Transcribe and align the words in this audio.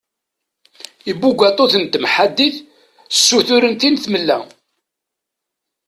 Ibugaṭuten 1.11 1.83
n 1.85 1.87
temḥaddit 1.91 2.55
ssutren 3.15 3.73
tin 3.79 3.95
tmella. 4.03 4.37